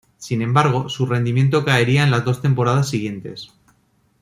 [0.17, 3.51] Sin embargo su rendimiento caería en las dos temporadas siguientes.